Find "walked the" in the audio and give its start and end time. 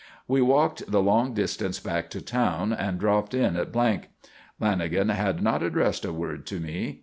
0.41-0.99